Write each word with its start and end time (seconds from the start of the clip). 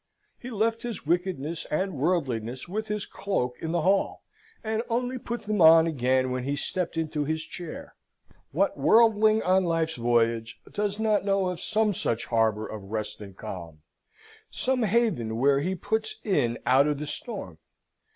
He 0.39 0.49
left 0.49 0.81
his 0.81 1.05
wickedness 1.05 1.65
and 1.65 1.93
worldliness 1.93 2.67
with 2.67 2.87
his 2.87 3.05
cloak 3.05 3.55
in 3.61 3.71
the 3.71 3.81
hall, 3.83 4.23
and 4.63 4.81
only 4.89 5.19
put 5.19 5.43
them 5.43 5.61
on 5.61 5.85
again 5.85 6.31
when 6.31 6.43
he 6.43 6.55
stepped 6.55 6.97
into 6.97 7.23
his 7.23 7.43
chair. 7.43 7.93
What 8.51 8.75
worldling 8.79 9.43
on 9.43 9.63
life's 9.63 9.97
voyage 9.97 10.59
does 10.73 10.99
not 10.99 11.23
know 11.23 11.49
of 11.49 11.61
some 11.61 11.93
such 11.93 12.25
harbour 12.25 12.65
of 12.65 12.85
rest 12.89 13.21
and 13.21 13.37
calm, 13.37 13.83
some 14.49 14.81
haven 14.81 15.35
where 15.37 15.59
he 15.59 15.75
puts 15.75 16.15
in 16.23 16.57
out 16.65 16.87
of 16.87 16.97
the 16.97 17.05
storm? 17.05 17.59